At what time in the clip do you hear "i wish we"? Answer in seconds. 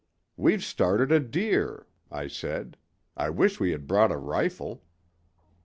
3.17-3.69